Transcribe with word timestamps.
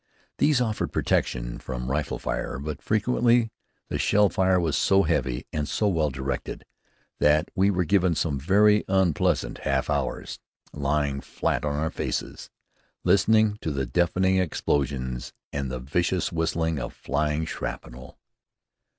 These 0.39 0.59
offered 0.61 0.91
protection 0.91 1.59
from 1.59 1.91
rifle 1.91 2.17
fire, 2.17 2.57
but 2.57 2.81
frequently 2.81 3.51
the 3.87 3.99
shell 3.99 4.29
fire 4.29 4.59
was 4.59 4.75
so 4.75 5.03
heavy 5.03 5.45
and 5.53 5.67
so 5.69 5.87
well 5.87 6.09
directed 6.09 6.65
that 7.19 7.49
we 7.53 7.69
were 7.69 7.85
given 7.85 8.15
some 8.15 8.39
very 8.39 8.83
unpleasant 8.87 9.59
half 9.59 9.91
hours, 9.91 10.39
lying 10.73 11.21
flat 11.21 11.63
on 11.63 11.75
our 11.75 11.91
faces, 11.91 12.49
listening 13.03 13.59
to 13.61 13.69
the 13.69 13.85
deafening 13.85 14.37
explosions 14.39 15.33
and 15.53 15.69
the 15.69 15.77
vicious 15.79 16.31
whistling 16.31 16.79
of 16.79 16.93
flying 16.95 17.45
shrapnel. 17.45 18.17